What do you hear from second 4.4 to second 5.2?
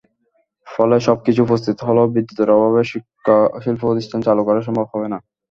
করা সম্ভব হবে না।